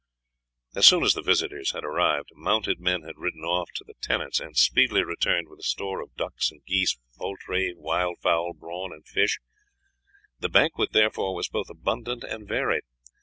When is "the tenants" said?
3.83-4.39